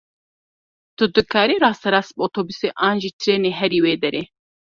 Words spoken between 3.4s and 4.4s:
herî wê derê.